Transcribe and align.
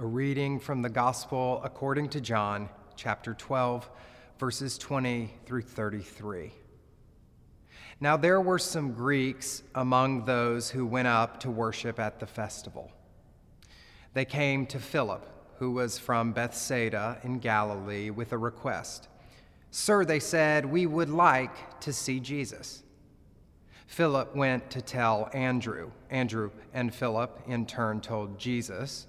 A 0.00 0.06
reading 0.06 0.60
from 0.60 0.80
the 0.80 0.88
Gospel 0.88 1.60
according 1.64 2.10
to 2.10 2.20
John, 2.20 2.68
chapter 2.94 3.34
12, 3.34 3.90
verses 4.38 4.78
20 4.78 5.28
through 5.44 5.62
33. 5.62 6.52
Now 7.98 8.16
there 8.16 8.40
were 8.40 8.60
some 8.60 8.92
Greeks 8.92 9.64
among 9.74 10.24
those 10.24 10.70
who 10.70 10.86
went 10.86 11.08
up 11.08 11.40
to 11.40 11.50
worship 11.50 11.98
at 11.98 12.20
the 12.20 12.28
festival. 12.28 12.92
They 14.14 14.24
came 14.24 14.66
to 14.66 14.78
Philip, 14.78 15.28
who 15.58 15.72
was 15.72 15.98
from 15.98 16.30
Bethsaida 16.30 17.18
in 17.24 17.40
Galilee, 17.40 18.10
with 18.10 18.32
a 18.32 18.38
request. 18.38 19.08
Sir, 19.72 20.04
they 20.04 20.20
said, 20.20 20.64
we 20.64 20.86
would 20.86 21.10
like 21.10 21.80
to 21.80 21.92
see 21.92 22.20
Jesus. 22.20 22.84
Philip 23.88 24.36
went 24.36 24.70
to 24.70 24.80
tell 24.80 25.28
Andrew. 25.32 25.90
Andrew 26.08 26.52
and 26.72 26.94
Philip 26.94 27.42
in 27.48 27.66
turn 27.66 28.00
told 28.00 28.38
Jesus. 28.38 29.08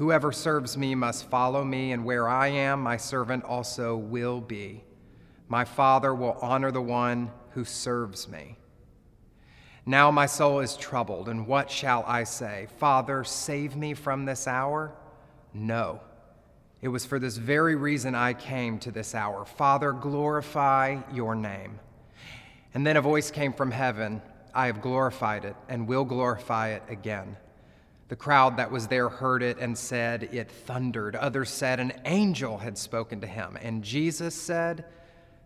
Whoever 0.00 0.32
serves 0.32 0.78
me 0.78 0.94
must 0.94 1.28
follow 1.28 1.62
me, 1.62 1.92
and 1.92 2.06
where 2.06 2.26
I 2.26 2.48
am, 2.48 2.80
my 2.80 2.96
servant 2.96 3.44
also 3.44 3.98
will 3.98 4.40
be. 4.40 4.82
My 5.46 5.66
Father 5.66 6.14
will 6.14 6.38
honor 6.40 6.70
the 6.70 6.80
one 6.80 7.30
who 7.50 7.66
serves 7.66 8.26
me. 8.26 8.56
Now 9.84 10.10
my 10.10 10.24
soul 10.24 10.60
is 10.60 10.74
troubled, 10.74 11.28
and 11.28 11.46
what 11.46 11.70
shall 11.70 12.02
I 12.06 12.24
say? 12.24 12.68
Father, 12.78 13.24
save 13.24 13.76
me 13.76 13.92
from 13.92 14.24
this 14.24 14.48
hour? 14.48 14.90
No. 15.52 16.00
It 16.80 16.88
was 16.88 17.04
for 17.04 17.18
this 17.18 17.36
very 17.36 17.76
reason 17.76 18.14
I 18.14 18.32
came 18.32 18.78
to 18.78 18.90
this 18.90 19.14
hour. 19.14 19.44
Father, 19.44 19.92
glorify 19.92 20.96
your 21.12 21.34
name. 21.34 21.78
And 22.72 22.86
then 22.86 22.96
a 22.96 23.02
voice 23.02 23.30
came 23.30 23.52
from 23.52 23.70
heaven 23.70 24.22
I 24.54 24.64
have 24.64 24.80
glorified 24.80 25.44
it 25.44 25.56
and 25.68 25.86
will 25.86 26.06
glorify 26.06 26.70
it 26.70 26.84
again. 26.88 27.36
The 28.10 28.16
crowd 28.16 28.56
that 28.56 28.72
was 28.72 28.88
there 28.88 29.08
heard 29.08 29.40
it 29.40 29.58
and 29.58 29.78
said, 29.78 30.30
It 30.32 30.50
thundered. 30.50 31.14
Others 31.14 31.48
said, 31.48 31.78
An 31.78 31.92
angel 32.04 32.58
had 32.58 32.76
spoken 32.76 33.20
to 33.20 33.26
him. 33.28 33.56
And 33.62 33.84
Jesus 33.84 34.34
said, 34.34 34.84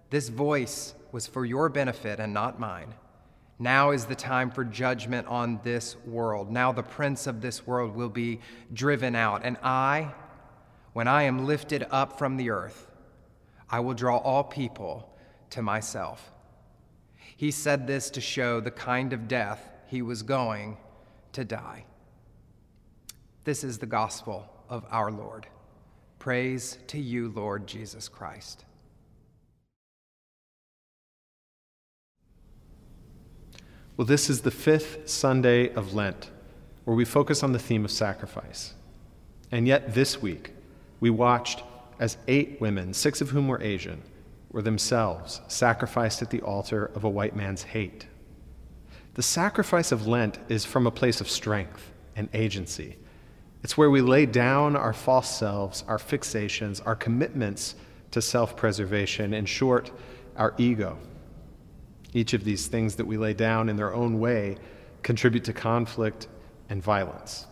This 0.09 0.31
voice 0.31 0.95
was 1.13 1.27
for 1.27 1.45
your 1.45 1.69
benefit 1.69 2.21
and 2.21 2.33
not 2.33 2.59
mine. 2.59 2.95
Now 3.59 3.91
is 3.91 4.07
the 4.07 4.15
time 4.15 4.51
for 4.51 4.65
judgment 4.65 5.27
on 5.27 5.61
this 5.63 5.99
world. 6.07 6.51
Now 6.51 6.73
the 6.73 6.83
prince 6.83 7.27
of 7.27 7.43
this 7.43 7.67
world 7.67 7.95
will 7.95 8.09
be 8.09 8.41
driven 8.73 9.15
out. 9.15 9.43
And 9.45 9.59
I, 9.63 10.15
when 10.95 11.07
I 11.07 11.25
am 11.25 11.45
lifted 11.45 11.87
up 11.91 12.19
from 12.19 12.39
the 12.39 12.49
earth, 12.49 12.91
I 13.69 13.81
will 13.81 13.93
draw 13.93 14.17
all 14.17 14.43
people 14.43 15.15
to 15.51 15.61
myself. 15.61 16.33
He 17.37 17.51
said 17.51 17.87
this 17.87 18.09
to 18.13 18.23
show 18.23 18.61
the 18.61 18.71
kind 18.71 19.13
of 19.13 19.29
death 19.29 19.69
he 19.87 20.01
was 20.01 20.23
going 20.23 20.79
to 21.33 21.45
die. 21.45 21.85
This 23.45 23.63
is 23.63 23.77
the 23.77 23.87
gospel 23.87 24.49
of 24.71 24.87
our 24.91 25.11
Lord. 25.11 25.47
Praise 26.19 26.79
to 26.87 26.99
you, 26.99 27.29
Lord 27.29 27.67
Jesus 27.67 28.09
Christ. 28.09 28.65
Well, 33.99 34.07
this 34.07 34.31
is 34.31 34.41
the 34.41 34.51
fifth 34.51 35.11
Sunday 35.11 35.73
of 35.75 35.93
Lent, 35.93 36.31
where 36.85 36.97
we 36.97 37.05
focus 37.05 37.43
on 37.43 37.53
the 37.53 37.59
theme 37.59 37.85
of 37.85 37.91
sacrifice. 37.91 38.73
And 39.53 39.69
yet, 39.69 39.95
this 39.95 40.23
week, 40.23 40.53
we 41.01 41.11
watched 41.11 41.63
as 42.01 42.17
eight 42.27 42.61
women, 42.63 42.95
six 42.95 43.21
of 43.21 43.31
whom 43.31 43.47
were 43.47 43.63
Asian, 43.63 44.03
were 44.51 44.63
themselves 44.63 45.43
sacrificed 45.49 46.23
at 46.23 46.31
the 46.31 46.41
altar 46.41 46.87
of 46.95 47.05
a 47.05 47.11
white 47.11 47.37
man's 47.37 47.63
hate. 47.63 48.07
The 49.15 49.23
sacrifice 49.23 49.93
of 49.93 50.07
Lent 50.07 50.39
is 50.49 50.65
from 50.65 50.87
a 50.87 50.91
place 50.91 51.21
of 51.21 51.31
strength 51.31 51.93
and 52.17 52.29
agency. 52.33 52.97
It's 53.65 53.79
where 53.79 53.89
we 53.89 54.03
lay 54.03 54.27
down 54.27 54.77
our 54.77 54.93
false 54.93 55.35
selves, 55.35 55.85
our 55.89 55.97
fixations, 55.97 56.87
our 56.87 56.95
commitments 56.95 57.75
to 58.11 58.21
self 58.21 58.57
preservation, 58.57 59.33
in 59.33 59.47
short, 59.47 59.91
our 60.37 60.55
ego. 60.59 60.99
Each 62.13 62.35
of 62.35 62.45
these 62.45 62.67
things 62.67 62.97
that 62.97 63.07
we 63.07 63.17
lay 63.17 63.33
down 63.33 63.71
in 63.71 63.77
their 63.77 63.95
own 63.95 64.21
way 64.21 64.59
contribute 65.03 65.45
to 65.45 65.55
conflict 65.55 66.29
and 66.69 66.83
violence. 66.83 67.47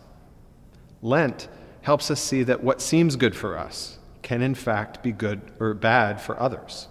Lent 1.01 1.49
helps 1.81 2.11
us 2.11 2.21
see 2.21 2.43
that 2.43 2.63
what 2.63 2.79
seems 2.79 3.15
good 3.15 3.35
for 3.35 3.57
us 3.57 3.97
can, 4.21 4.43
in 4.43 4.53
fact, 4.53 5.01
be 5.01 5.11
good 5.11 5.41
or 5.59 5.73
bad 5.73 6.21
for 6.21 6.39
others. 6.39 6.89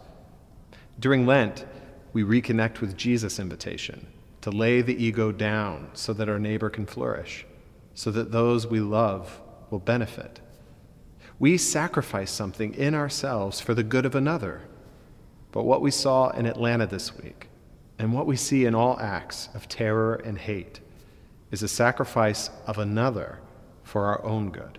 During 0.98 1.26
Lent, 1.26 1.64
we 2.12 2.24
reconnect 2.24 2.80
with 2.80 2.96
Jesus' 2.96 3.38
invitation 3.38 4.08
to 4.40 4.50
lay 4.50 4.82
the 4.82 5.02
ego 5.02 5.30
down 5.30 5.90
so 5.94 6.12
that 6.12 6.28
our 6.28 6.40
neighbor 6.40 6.68
can 6.68 6.86
flourish 6.86 7.46
so 7.94 8.10
that 8.10 8.32
those 8.32 8.66
we 8.66 8.80
love 8.80 9.40
will 9.70 9.78
benefit. 9.78 10.40
We 11.38 11.58
sacrifice 11.58 12.30
something 12.30 12.74
in 12.74 12.94
ourselves 12.94 13.60
for 13.60 13.74
the 13.74 13.82
good 13.82 14.06
of 14.06 14.14
another. 14.14 14.62
But 15.50 15.64
what 15.64 15.82
we 15.82 15.90
saw 15.90 16.30
in 16.30 16.46
Atlanta 16.46 16.86
this 16.86 17.16
week, 17.16 17.48
and 17.98 18.12
what 18.12 18.26
we 18.26 18.36
see 18.36 18.64
in 18.64 18.74
all 18.74 18.98
acts 19.00 19.48
of 19.54 19.68
terror 19.68 20.14
and 20.14 20.38
hate, 20.38 20.80
is 21.50 21.62
a 21.62 21.68
sacrifice 21.68 22.50
of 22.66 22.78
another 22.78 23.40
for 23.82 24.06
our 24.06 24.24
own 24.24 24.50
good. 24.50 24.78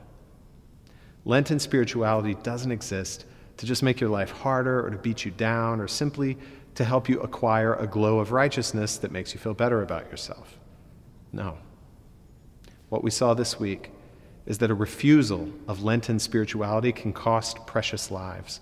Lenten 1.26 1.60
spirituality 1.60 2.36
doesn't 2.36 2.72
exist 2.72 3.26
to 3.58 3.66
just 3.66 3.84
make 3.84 4.00
your 4.00 4.10
life 4.10 4.32
harder 4.32 4.86
or 4.86 4.90
to 4.90 4.98
beat 4.98 5.24
you 5.24 5.32
down 5.32 5.80
or 5.80 5.88
simply 5.88 6.38
to 6.76 6.84
help 6.84 7.08
you 7.08 7.20
acquire 7.22 7.76
a 7.76 7.88
glow 7.88 8.20
of 8.20 8.32
righteousness 8.32 8.98
that 8.98 9.12
makes 9.12 9.34
you 9.34 9.40
feel 9.40 9.54
better 9.54 9.84
about 9.84 10.10
yourself. 10.10 10.58
No. 11.32 11.58
What 12.94 13.04
we 13.04 13.10
saw 13.10 13.34
this 13.34 13.60
week 13.60 13.90
is 14.46 14.60
that 14.60 14.70
a 14.70 14.76
refusal 14.76 15.50
of 15.68 15.82
Lenten 15.82 16.20
spirituality 16.20 16.92
can 16.92 17.12
cost 17.12 17.66
precious 17.66 18.12
lives, 18.12 18.60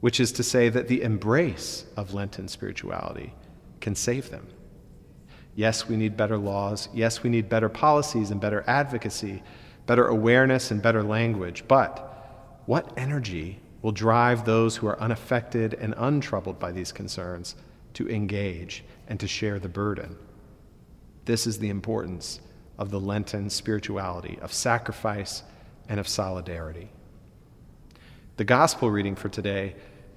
which 0.00 0.20
is 0.20 0.32
to 0.32 0.42
say 0.42 0.68
that 0.68 0.86
the 0.86 1.00
embrace 1.00 1.86
of 1.96 2.12
Lenten 2.12 2.46
spirituality 2.46 3.32
can 3.80 3.94
save 3.94 4.28
them. 4.28 4.46
Yes, 5.54 5.88
we 5.88 5.96
need 5.96 6.14
better 6.14 6.36
laws. 6.36 6.90
Yes, 6.92 7.22
we 7.22 7.30
need 7.30 7.48
better 7.48 7.70
policies 7.70 8.30
and 8.30 8.38
better 8.38 8.64
advocacy, 8.66 9.42
better 9.86 10.08
awareness 10.08 10.70
and 10.70 10.82
better 10.82 11.02
language. 11.02 11.64
But 11.66 12.60
what 12.66 12.92
energy 12.98 13.60
will 13.80 13.92
drive 13.92 14.44
those 14.44 14.76
who 14.76 14.88
are 14.88 15.00
unaffected 15.00 15.72
and 15.72 15.94
untroubled 15.96 16.58
by 16.58 16.70
these 16.70 16.92
concerns 16.92 17.56
to 17.94 18.10
engage 18.10 18.84
and 19.08 19.18
to 19.20 19.26
share 19.26 19.58
the 19.58 19.70
burden? 19.70 20.18
This 21.24 21.46
is 21.46 21.58
the 21.58 21.70
importance 21.70 22.40
of 22.80 22.90
the 22.90 22.98
Lenten 22.98 23.50
spirituality 23.50 24.38
of 24.40 24.52
sacrifice 24.52 25.44
and 25.88 26.00
of 26.00 26.08
solidarity. 26.08 26.90
The 28.38 28.44
gospel 28.44 28.90
reading 28.90 29.14
for 29.14 29.28
today, 29.28 29.76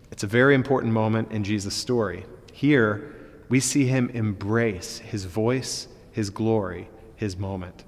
it's 0.09 0.23
a 0.23 0.27
very 0.27 0.55
important 0.55 0.93
moment 0.93 1.31
in 1.31 1.43
Jesus' 1.43 1.75
story. 1.75 2.25
Here, 2.53 3.13
we 3.49 3.59
see 3.59 3.85
him 3.85 4.09
embrace 4.13 4.99
his 4.99 5.25
voice, 5.25 5.89
his 6.11 6.29
glory, 6.29 6.89
his 7.17 7.35
moment. 7.35 7.83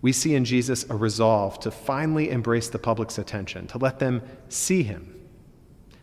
We 0.00 0.12
see 0.12 0.36
in 0.36 0.44
Jesus 0.44 0.88
a 0.88 0.94
resolve 0.94 1.58
to 1.60 1.70
finally 1.70 2.30
embrace 2.30 2.68
the 2.68 2.78
public's 2.78 3.18
attention, 3.18 3.66
to 3.68 3.78
let 3.78 3.98
them 3.98 4.22
see 4.48 4.84
him. 4.84 5.20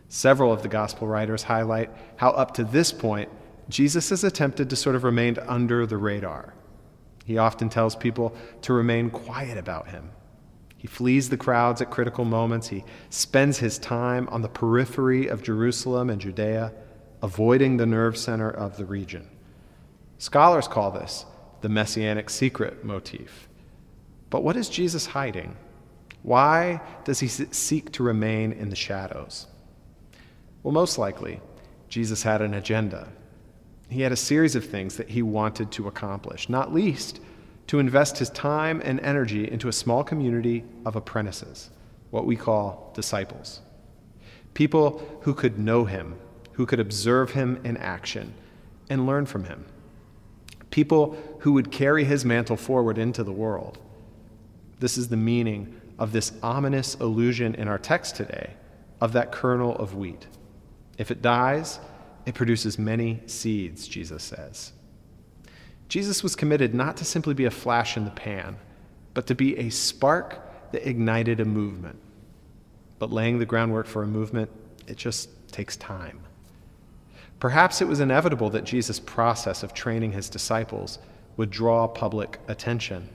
Several 0.08 0.52
of 0.52 0.62
the 0.62 0.68
gospel 0.68 1.08
writers 1.08 1.44
highlight 1.44 1.90
how, 2.16 2.30
up 2.30 2.52
to 2.54 2.64
this 2.64 2.92
point, 2.92 3.30
Jesus 3.68 4.10
has 4.10 4.24
attempted 4.24 4.68
to 4.68 4.76
sort 4.76 4.96
of 4.96 5.04
remain 5.04 5.38
under 5.46 5.86
the 5.86 5.96
radar. 5.96 6.52
He 7.24 7.38
often 7.38 7.68
tells 7.68 7.94
people 7.96 8.34
to 8.62 8.72
remain 8.72 9.10
quiet 9.10 9.58
about 9.58 9.88
him. 9.88 10.10
He 10.76 10.86
flees 10.86 11.28
the 11.28 11.36
crowds 11.36 11.82
at 11.82 11.90
critical 11.90 12.24
moments. 12.24 12.68
He 12.68 12.84
spends 13.10 13.58
his 13.58 13.78
time 13.78 14.28
on 14.30 14.42
the 14.42 14.48
periphery 14.48 15.26
of 15.26 15.42
Jerusalem 15.42 16.08
and 16.08 16.20
Judea, 16.20 16.72
avoiding 17.22 17.76
the 17.76 17.86
nerve 17.86 18.16
center 18.16 18.50
of 18.50 18.78
the 18.78 18.86
region. 18.86 19.28
Scholars 20.18 20.66
call 20.66 20.90
this 20.90 21.26
the 21.60 21.68
messianic 21.68 22.30
secret 22.30 22.82
motif. 22.82 23.48
But 24.30 24.42
what 24.42 24.56
is 24.56 24.68
Jesus 24.68 25.06
hiding? 25.06 25.56
Why 26.22 26.80
does 27.04 27.20
he 27.20 27.28
seek 27.28 27.92
to 27.92 28.02
remain 28.02 28.52
in 28.52 28.70
the 28.70 28.76
shadows? 28.76 29.46
Well, 30.62 30.72
most 30.72 30.98
likely, 30.98 31.40
Jesus 31.88 32.22
had 32.22 32.40
an 32.42 32.54
agenda. 32.54 33.08
He 33.90 34.02
had 34.02 34.12
a 34.12 34.16
series 34.16 34.54
of 34.54 34.64
things 34.64 34.96
that 34.96 35.10
he 35.10 35.20
wanted 35.20 35.72
to 35.72 35.88
accomplish, 35.88 36.48
not 36.48 36.72
least 36.72 37.20
to 37.66 37.80
invest 37.80 38.18
his 38.18 38.30
time 38.30 38.80
and 38.84 39.00
energy 39.00 39.50
into 39.50 39.68
a 39.68 39.72
small 39.72 40.04
community 40.04 40.64
of 40.86 40.96
apprentices, 40.96 41.70
what 42.10 42.24
we 42.24 42.36
call 42.36 42.92
disciples. 42.94 43.60
People 44.54 45.20
who 45.22 45.34
could 45.34 45.58
know 45.58 45.84
him, 45.84 46.16
who 46.52 46.66
could 46.66 46.80
observe 46.80 47.32
him 47.32 47.60
in 47.64 47.76
action, 47.76 48.34
and 48.88 49.06
learn 49.06 49.26
from 49.26 49.44
him. 49.44 49.64
People 50.70 51.16
who 51.40 51.52
would 51.52 51.72
carry 51.72 52.04
his 52.04 52.24
mantle 52.24 52.56
forward 52.56 52.96
into 52.96 53.24
the 53.24 53.32
world. 53.32 53.78
This 54.78 54.96
is 54.96 55.08
the 55.08 55.16
meaning 55.16 55.80
of 55.98 56.12
this 56.12 56.32
ominous 56.42 56.94
illusion 56.96 57.54
in 57.56 57.66
our 57.66 57.78
text 57.78 58.16
today 58.16 58.54
of 59.00 59.12
that 59.12 59.32
kernel 59.32 59.74
of 59.76 59.94
wheat. 59.94 60.26
If 60.96 61.10
it 61.10 61.22
dies, 61.22 61.80
it 62.30 62.34
produces 62.36 62.78
many 62.78 63.20
seeds, 63.26 63.88
Jesus 63.88 64.22
says. 64.22 64.72
Jesus 65.88 66.22
was 66.22 66.36
committed 66.36 66.72
not 66.72 66.96
to 66.98 67.04
simply 67.04 67.34
be 67.34 67.46
a 67.46 67.50
flash 67.50 67.96
in 67.96 68.04
the 68.04 68.12
pan, 68.12 68.56
but 69.14 69.26
to 69.26 69.34
be 69.34 69.58
a 69.58 69.68
spark 69.70 70.38
that 70.70 70.88
ignited 70.88 71.40
a 71.40 71.44
movement. 71.44 71.98
But 73.00 73.10
laying 73.10 73.40
the 73.40 73.46
groundwork 73.46 73.88
for 73.88 74.04
a 74.04 74.06
movement, 74.06 74.48
it 74.86 74.96
just 74.96 75.28
takes 75.50 75.76
time. 75.76 76.20
Perhaps 77.40 77.80
it 77.80 77.88
was 77.88 77.98
inevitable 77.98 78.48
that 78.50 78.62
Jesus' 78.62 79.00
process 79.00 79.64
of 79.64 79.74
training 79.74 80.12
his 80.12 80.28
disciples 80.28 81.00
would 81.36 81.50
draw 81.50 81.88
public 81.88 82.38
attention. 82.46 83.08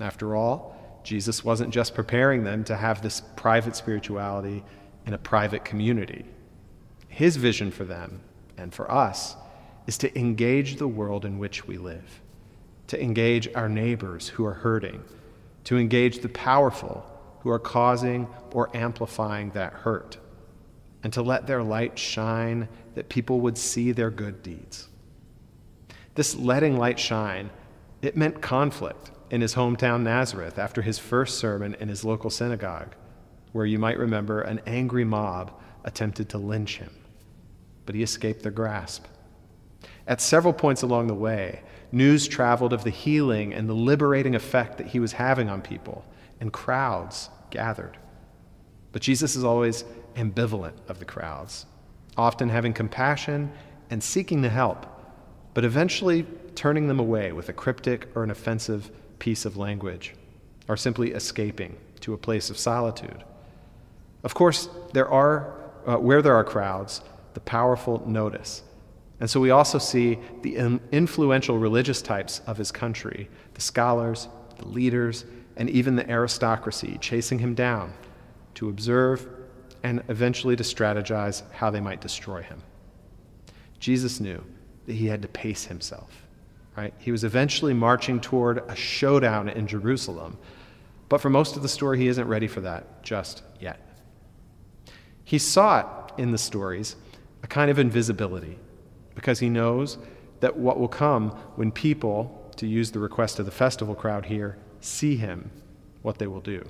After 0.00 0.36
all, 0.36 1.00
Jesus 1.02 1.44
wasn't 1.44 1.74
just 1.74 1.96
preparing 1.96 2.44
them 2.44 2.62
to 2.64 2.76
have 2.76 3.02
this 3.02 3.22
private 3.34 3.74
spirituality 3.74 4.62
in 5.04 5.14
a 5.14 5.18
private 5.18 5.64
community. 5.64 6.24
His 7.08 7.34
vision 7.34 7.72
for 7.72 7.82
them 7.82 8.20
and 8.56 8.72
for 8.72 8.90
us 8.90 9.36
is 9.86 9.98
to 9.98 10.18
engage 10.18 10.76
the 10.76 10.88
world 10.88 11.24
in 11.24 11.38
which 11.38 11.66
we 11.66 11.78
live, 11.78 12.20
to 12.86 13.02
engage 13.02 13.48
our 13.54 13.68
neighbors 13.68 14.28
who 14.28 14.44
are 14.44 14.54
hurting, 14.54 15.02
to 15.64 15.78
engage 15.78 16.18
the 16.18 16.28
powerful 16.28 17.04
who 17.40 17.50
are 17.50 17.58
causing 17.58 18.28
or 18.52 18.74
amplifying 18.76 19.50
that 19.50 19.72
hurt, 19.72 20.18
and 21.02 21.12
to 21.12 21.22
let 21.22 21.46
their 21.46 21.62
light 21.62 21.98
shine 21.98 22.68
that 22.94 23.08
people 23.08 23.40
would 23.40 23.58
see 23.58 23.90
their 23.90 24.10
good 24.10 24.42
deeds. 24.42 24.88
This 26.14 26.34
letting 26.34 26.76
light 26.76 27.00
shine, 27.00 27.50
it 28.02 28.16
meant 28.16 28.40
conflict 28.40 29.10
in 29.30 29.40
his 29.40 29.54
hometown 29.54 30.02
Nazareth 30.02 30.58
after 30.58 30.82
his 30.82 30.98
first 30.98 31.38
sermon 31.38 31.74
in 31.80 31.88
his 31.88 32.04
local 32.04 32.30
synagogue, 32.30 32.94
where 33.52 33.66
you 33.66 33.78
might 33.78 33.98
remember 33.98 34.42
an 34.42 34.60
angry 34.66 35.04
mob 35.04 35.52
attempted 35.84 36.28
to 36.28 36.38
lynch 36.38 36.78
him, 36.78 36.90
but 37.86 37.94
he 37.94 38.02
escaped 38.02 38.42
their 38.42 38.52
grasp. 38.52 39.06
At 40.06 40.20
several 40.20 40.52
points 40.52 40.82
along 40.82 41.06
the 41.06 41.14
way, 41.14 41.62
news 41.92 42.26
traveled 42.26 42.72
of 42.72 42.84
the 42.84 42.90
healing 42.90 43.52
and 43.52 43.68
the 43.68 43.74
liberating 43.74 44.34
effect 44.34 44.78
that 44.78 44.88
he 44.88 45.00
was 45.00 45.12
having 45.12 45.48
on 45.48 45.62
people, 45.62 46.04
and 46.40 46.52
crowds 46.52 47.30
gathered. 47.50 47.96
But 48.92 49.02
Jesus 49.02 49.36
is 49.36 49.44
always 49.44 49.84
ambivalent 50.16 50.74
of 50.88 50.98
the 50.98 51.04
crowds, 51.04 51.66
often 52.16 52.48
having 52.48 52.72
compassion 52.72 53.52
and 53.90 54.02
seeking 54.02 54.42
to 54.42 54.48
help, 54.48 54.86
but 55.54 55.64
eventually 55.64 56.26
turning 56.54 56.88
them 56.88 57.00
away 57.00 57.32
with 57.32 57.48
a 57.48 57.52
cryptic 57.52 58.08
or 58.14 58.24
an 58.24 58.30
offensive 58.30 58.90
piece 59.18 59.44
of 59.44 59.56
language, 59.56 60.14
or 60.68 60.76
simply 60.76 61.12
escaping 61.12 61.76
to 62.00 62.12
a 62.12 62.18
place 62.18 62.50
of 62.50 62.58
solitude. 62.58 63.24
Of 64.24 64.34
course, 64.34 64.68
there 64.92 65.08
are, 65.08 65.54
uh, 65.86 65.96
where 65.96 66.22
there 66.22 66.34
are 66.34 66.44
crowds, 66.44 67.02
the 67.34 67.40
powerful 67.40 68.02
notice 68.06 68.62
and 69.22 69.30
so 69.30 69.38
we 69.38 69.50
also 69.52 69.78
see 69.78 70.18
the 70.42 70.56
influential 70.90 71.56
religious 71.56 72.02
types 72.02 72.40
of 72.44 72.58
his 72.58 72.72
country 72.72 73.30
the 73.54 73.60
scholars, 73.60 74.26
the 74.58 74.66
leaders, 74.66 75.24
and 75.56 75.70
even 75.70 75.94
the 75.94 76.10
aristocracy 76.10 76.98
chasing 77.00 77.38
him 77.38 77.54
down 77.54 77.92
to 78.54 78.68
observe 78.68 79.28
and 79.84 80.02
eventually 80.08 80.56
to 80.56 80.64
strategize 80.64 81.44
how 81.52 81.70
they 81.70 81.78
might 81.78 82.00
destroy 82.00 82.42
him. 82.42 82.64
Jesus 83.78 84.18
knew 84.18 84.42
that 84.86 84.94
he 84.94 85.06
had 85.06 85.22
to 85.22 85.28
pace 85.28 85.66
himself. 85.66 86.26
Right? 86.76 86.92
He 86.98 87.12
was 87.12 87.22
eventually 87.22 87.74
marching 87.74 88.20
toward 88.20 88.68
a 88.68 88.74
showdown 88.74 89.48
in 89.48 89.68
Jerusalem, 89.68 90.36
but 91.08 91.20
for 91.20 91.30
most 91.30 91.54
of 91.54 91.62
the 91.62 91.68
story, 91.68 91.98
he 91.98 92.08
isn't 92.08 92.26
ready 92.26 92.48
for 92.48 92.62
that 92.62 93.04
just 93.04 93.44
yet. 93.60 93.78
He 95.22 95.38
sought 95.38 96.12
in 96.18 96.32
the 96.32 96.38
stories 96.38 96.96
a 97.42 97.46
kind 97.46 97.70
of 97.70 97.78
invisibility 97.78 98.58
because 99.14 99.38
he 99.38 99.48
knows 99.48 99.98
that 100.40 100.56
what 100.56 100.78
will 100.78 100.88
come 100.88 101.30
when 101.56 101.70
people, 101.70 102.50
to 102.56 102.66
use 102.66 102.90
the 102.90 102.98
request 102.98 103.38
of 103.38 103.46
the 103.46 103.52
festival 103.52 103.94
crowd 103.94 104.26
here, 104.26 104.58
see 104.80 105.16
him, 105.16 105.50
what 106.02 106.18
they 106.18 106.26
will 106.26 106.40
do. 106.40 106.64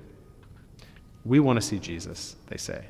We 1.25 1.41
want 1.41 1.61
to 1.61 1.67
see 1.67 1.79
Jesus, 1.79 2.37
they 2.49 2.57
say. 2.57 2.85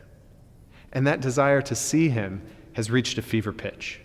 And 0.93 1.07
that 1.07 1.21
desire 1.21 1.63
to 1.63 1.75
see 1.75 2.09
him 2.09 2.43
has 2.75 2.91
reached 2.91 3.19
a 3.19 3.23
fever 3.23 3.53
pitch. 3.53 4.01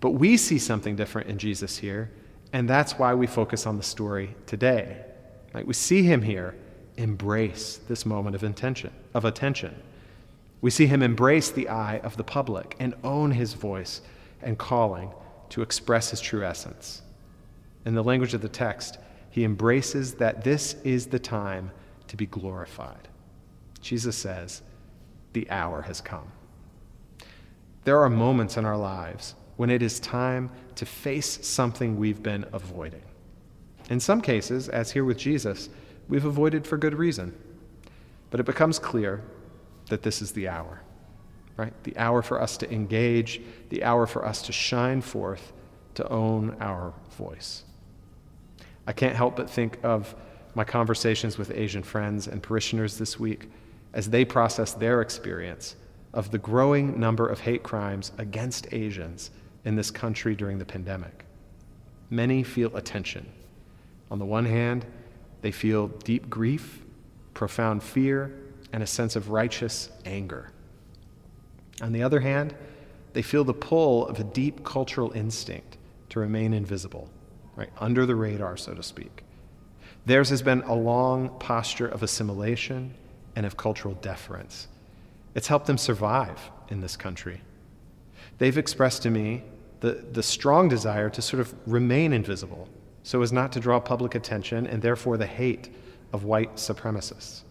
But 0.00 0.10
we 0.10 0.36
see 0.36 0.58
something 0.58 0.96
different 0.96 1.28
in 1.28 1.38
Jesus 1.38 1.78
here, 1.78 2.10
and 2.52 2.68
that's 2.68 2.98
why 2.98 3.14
we 3.14 3.26
focus 3.26 3.66
on 3.66 3.76
the 3.76 3.82
story 3.82 4.34
today. 4.46 5.04
Right? 5.52 5.66
We 5.66 5.74
see 5.74 6.02
him 6.02 6.22
here 6.22 6.54
embrace 6.96 7.80
this 7.88 8.04
moment 8.04 8.36
of 8.36 8.44
intention, 8.44 8.92
of 9.14 9.24
attention. 9.24 9.74
We 10.60 10.70
see 10.70 10.86
him 10.86 11.02
embrace 11.02 11.50
the 11.50 11.68
eye 11.68 11.98
of 11.98 12.16
the 12.16 12.24
public 12.24 12.76
and 12.78 12.94
own 13.04 13.30
his 13.30 13.54
voice 13.54 14.00
and 14.42 14.58
calling 14.58 15.12
to 15.50 15.62
express 15.62 16.10
his 16.10 16.20
true 16.20 16.44
essence. 16.44 17.02
In 17.84 17.94
the 17.94 18.04
language 18.04 18.34
of 18.34 18.42
the 18.42 18.48
text, 18.48 18.98
he 19.30 19.44
embraces 19.44 20.14
that 20.14 20.44
this 20.44 20.74
is 20.84 21.06
the 21.06 21.18
time 21.18 21.70
to 22.08 22.16
be 22.16 22.26
glorified. 22.26 23.08
Jesus 23.80 24.16
says, 24.16 24.62
The 25.32 25.48
hour 25.50 25.82
has 25.82 26.00
come. 26.00 26.32
There 27.84 28.00
are 28.00 28.10
moments 28.10 28.56
in 28.56 28.64
our 28.64 28.76
lives 28.76 29.34
when 29.56 29.70
it 29.70 29.82
is 29.82 30.00
time 30.00 30.50
to 30.74 30.86
face 30.86 31.46
something 31.46 31.96
we've 31.96 32.22
been 32.22 32.44
avoiding. 32.52 33.02
In 33.90 34.00
some 34.00 34.20
cases, 34.20 34.68
as 34.68 34.90
here 34.90 35.04
with 35.04 35.18
Jesus, 35.18 35.68
we've 36.08 36.24
avoided 36.24 36.66
for 36.66 36.76
good 36.76 36.94
reason. 36.94 37.34
But 38.30 38.40
it 38.40 38.46
becomes 38.46 38.78
clear 38.78 39.22
that 39.88 40.02
this 40.02 40.22
is 40.22 40.32
the 40.32 40.48
hour 40.48 40.82
right? 41.58 41.72
The 41.82 41.98
hour 41.98 42.22
for 42.22 42.40
us 42.40 42.56
to 42.58 42.72
engage, 42.72 43.42
the 43.68 43.84
hour 43.84 44.06
for 44.06 44.24
us 44.24 44.40
to 44.42 44.52
shine 44.52 45.02
forth, 45.02 45.52
to 45.96 46.08
own 46.08 46.56
our 46.60 46.94
voice. 47.18 47.64
I 48.86 48.92
can't 48.92 49.16
help 49.16 49.36
but 49.36 49.50
think 49.50 49.78
of 49.82 50.14
my 50.54 50.64
conversations 50.64 51.36
with 51.36 51.50
Asian 51.50 51.82
friends 51.82 52.28
and 52.28 52.42
parishioners 52.42 52.96
this 52.96 53.18
week 53.18 53.50
as 53.92 54.08
they 54.08 54.24
process 54.24 54.72
their 54.72 55.02
experience 55.02 55.76
of 56.14 56.30
the 56.30 56.38
growing 56.38 56.98
number 56.98 57.28
of 57.28 57.40
hate 57.40 57.64
crimes 57.64 58.12
against 58.18 58.72
Asians 58.72 59.30
in 59.64 59.74
this 59.74 59.90
country 59.90 60.34
during 60.34 60.58
the 60.58 60.64
pandemic. 60.64 61.24
Many 62.08 62.42
feel 62.44 62.74
attention. 62.76 63.26
On 64.10 64.18
the 64.18 64.24
one 64.24 64.46
hand, 64.46 64.86
they 65.42 65.50
feel 65.50 65.88
deep 65.88 66.30
grief, 66.30 66.84
profound 67.34 67.82
fear, 67.82 68.32
and 68.72 68.82
a 68.82 68.86
sense 68.86 69.16
of 69.16 69.30
righteous 69.30 69.90
anger. 70.04 70.50
On 71.80 71.92
the 71.92 72.02
other 72.02 72.20
hand, 72.20 72.54
they 73.12 73.22
feel 73.22 73.44
the 73.44 73.54
pull 73.54 74.06
of 74.06 74.20
a 74.20 74.24
deep 74.24 74.64
cultural 74.64 75.12
instinct 75.12 75.76
to 76.10 76.20
remain 76.20 76.52
invisible, 76.52 77.08
right, 77.56 77.70
under 77.78 78.06
the 78.06 78.14
radar, 78.14 78.56
so 78.56 78.74
to 78.74 78.82
speak. 78.82 79.24
Theirs 80.06 80.30
has 80.30 80.42
been 80.42 80.62
a 80.62 80.74
long 80.74 81.28
posture 81.38 81.86
of 81.88 82.02
assimilation 82.02 82.94
and 83.36 83.44
of 83.44 83.56
cultural 83.56 83.94
deference. 83.94 84.68
It's 85.34 85.48
helped 85.48 85.66
them 85.66 85.78
survive 85.78 86.50
in 86.68 86.80
this 86.80 86.96
country. 86.96 87.40
They've 88.38 88.56
expressed 88.56 89.02
to 89.02 89.10
me 89.10 89.44
the, 89.80 90.04
the 90.12 90.22
strong 90.22 90.68
desire 90.68 91.10
to 91.10 91.22
sort 91.22 91.40
of 91.40 91.54
remain 91.66 92.12
invisible 92.12 92.68
so 93.02 93.22
as 93.22 93.32
not 93.32 93.52
to 93.52 93.60
draw 93.60 93.80
public 93.80 94.14
attention 94.14 94.66
and 94.66 94.82
therefore 94.82 95.16
the 95.16 95.26
hate 95.26 95.74
of 96.12 96.24
white 96.24 96.56
supremacists. 96.56 97.42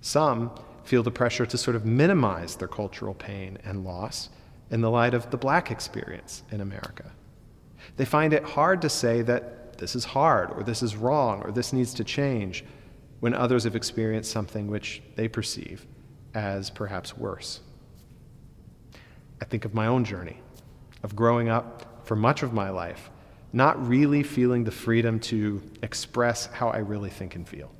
Some 0.00 0.50
feel 0.84 1.02
the 1.02 1.10
pressure 1.10 1.46
to 1.46 1.58
sort 1.58 1.76
of 1.76 1.84
minimize 1.84 2.56
their 2.56 2.68
cultural 2.68 3.14
pain 3.14 3.58
and 3.64 3.84
loss 3.84 4.30
in 4.70 4.80
the 4.80 4.90
light 4.90 5.14
of 5.14 5.30
the 5.30 5.36
black 5.36 5.70
experience 5.70 6.42
in 6.50 6.60
America. 6.60 7.12
They 7.96 8.04
find 8.04 8.32
it 8.32 8.44
hard 8.44 8.82
to 8.82 8.88
say 8.88 9.22
that 9.22 9.78
this 9.78 9.94
is 9.94 10.04
hard, 10.04 10.50
or 10.50 10.62
this 10.62 10.82
is 10.82 10.96
wrong, 10.96 11.42
or 11.42 11.52
this 11.52 11.72
needs 11.72 11.94
to 11.94 12.04
change, 12.04 12.64
when 13.20 13.34
others 13.34 13.64
have 13.64 13.76
experienced 13.76 14.30
something 14.30 14.68
which 14.68 15.02
they 15.16 15.28
perceive 15.28 15.86
as 16.34 16.70
perhaps 16.70 17.16
worse. 17.16 17.60
I 19.40 19.44
think 19.44 19.64
of 19.64 19.74
my 19.74 19.86
own 19.86 20.04
journey 20.04 20.40
of 21.02 21.14
growing 21.14 21.48
up 21.48 22.06
for 22.06 22.16
much 22.16 22.42
of 22.42 22.52
my 22.52 22.70
life, 22.70 23.10
not 23.52 23.86
really 23.86 24.22
feeling 24.22 24.64
the 24.64 24.70
freedom 24.70 25.20
to 25.20 25.62
express 25.82 26.46
how 26.46 26.68
I 26.68 26.78
really 26.78 27.10
think 27.10 27.34
and 27.36 27.48
feel. 27.48 27.70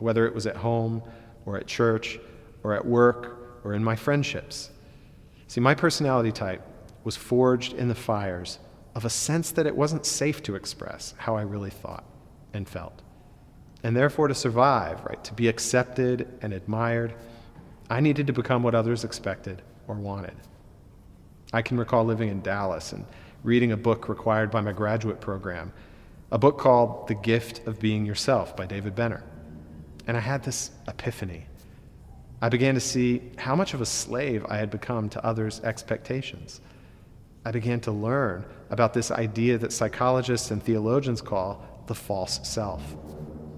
Whether 0.00 0.26
it 0.26 0.34
was 0.34 0.46
at 0.46 0.56
home, 0.56 1.02
or 1.46 1.56
at 1.56 1.66
church, 1.66 2.18
or 2.62 2.74
at 2.74 2.84
work, 2.84 3.60
or 3.64 3.74
in 3.74 3.84
my 3.84 3.96
friendships. 3.96 4.70
See, 5.46 5.60
my 5.60 5.74
personality 5.74 6.32
type 6.32 6.62
was 7.04 7.16
forged 7.16 7.72
in 7.72 7.88
the 7.88 7.94
fires 7.94 8.58
of 8.94 9.04
a 9.04 9.10
sense 9.10 9.50
that 9.52 9.66
it 9.66 9.76
wasn't 9.76 10.06
safe 10.06 10.42
to 10.42 10.54
express 10.54 11.14
how 11.16 11.36
I 11.36 11.42
really 11.42 11.70
thought 11.70 12.04
and 12.52 12.68
felt. 12.68 13.02
And 13.82 13.96
therefore, 13.96 14.28
to 14.28 14.34
survive, 14.34 15.04
right, 15.04 15.22
to 15.24 15.32
be 15.32 15.48
accepted 15.48 16.28
and 16.42 16.52
admired, 16.52 17.14
I 17.88 18.00
needed 18.00 18.26
to 18.26 18.32
become 18.32 18.62
what 18.62 18.74
others 18.74 19.04
expected 19.04 19.62
or 19.88 19.94
wanted. 19.94 20.36
I 21.52 21.62
can 21.62 21.78
recall 21.78 22.04
living 22.04 22.28
in 22.28 22.42
Dallas 22.42 22.92
and 22.92 23.04
reading 23.42 23.72
a 23.72 23.76
book 23.76 24.08
required 24.08 24.50
by 24.50 24.60
my 24.60 24.72
graduate 24.72 25.20
program, 25.20 25.72
a 26.30 26.38
book 26.38 26.58
called 26.58 27.08
The 27.08 27.14
Gift 27.14 27.66
of 27.66 27.80
Being 27.80 28.04
Yourself 28.04 28.54
by 28.54 28.66
David 28.66 28.94
Benner. 28.94 29.24
And 30.06 30.16
I 30.16 30.20
had 30.20 30.42
this 30.42 30.70
epiphany. 30.88 31.46
I 32.42 32.48
began 32.48 32.74
to 32.74 32.80
see 32.80 33.22
how 33.36 33.54
much 33.54 33.74
of 33.74 33.80
a 33.80 33.86
slave 33.86 34.46
I 34.48 34.56
had 34.56 34.70
become 34.70 35.08
to 35.10 35.24
others' 35.24 35.60
expectations. 35.60 36.60
I 37.44 37.50
began 37.50 37.80
to 37.80 37.92
learn 37.92 38.44
about 38.70 38.94
this 38.94 39.10
idea 39.10 39.58
that 39.58 39.72
psychologists 39.72 40.50
and 40.50 40.62
theologians 40.62 41.20
call 41.20 41.64
the 41.86 41.94
false 41.94 42.40
self. 42.42 42.82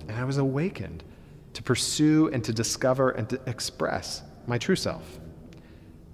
And 0.08 0.16
I 0.16 0.24
was 0.24 0.38
awakened 0.38 1.04
to 1.54 1.62
pursue 1.62 2.28
and 2.32 2.42
to 2.44 2.52
discover 2.52 3.10
and 3.10 3.28
to 3.28 3.40
express 3.46 4.22
my 4.46 4.58
true 4.58 4.76
self. 4.76 5.20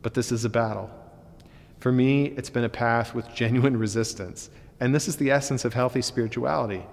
But 0.03 0.15
this 0.15 0.33
is 0.33 0.45
a 0.45 0.49
battle. 0.49 0.91
For 1.81 1.93
me, 1.93 2.27
it's 2.37 2.51
been 2.51 2.65
a 2.65 2.69
path 2.69 3.15
with 3.15 3.33
genuine 3.35 3.77
resistance, 3.77 4.51
and 4.81 4.95
this 4.95 5.09
is 5.09 5.17
the 5.17 5.31
essence 5.31 5.65
of 5.65 5.75
healthy 5.75 6.03
spirituality. 6.03 6.85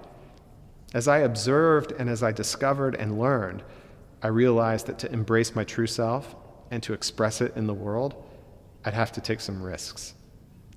As 0.96 1.10
I 1.10 1.18
observed 1.20 1.92
and 2.00 2.10
as 2.10 2.24
I 2.24 2.32
discovered 2.32 2.96
and 2.96 3.20
learned, 3.20 3.64
I 4.24 4.28
realized 4.28 4.88
that 4.88 4.98
to 5.00 5.12
embrace 5.12 5.54
my 5.54 5.66
true 5.66 5.88
self 5.88 6.38
and 6.72 6.82
to 6.84 6.94
express 6.94 7.42
it 7.42 7.52
in 7.58 7.68
the 7.68 7.74
world, 7.74 8.24
I'd 8.86 8.94
have 8.94 9.12
to 9.12 9.22
take 9.22 9.42
some 9.42 9.62
risks. 9.62 10.14